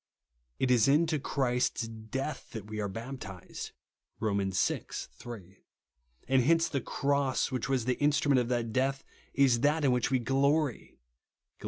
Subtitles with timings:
[0.57, 3.71] It is into Christ's death that we are baptized
[4.19, 4.39] (Rom.
[4.51, 4.81] vi.
[4.89, 5.63] 3),
[6.27, 9.03] and hence tiie cross, which was the instrument of that death,
[9.35, 10.97] is that in which we" glory," (Gal.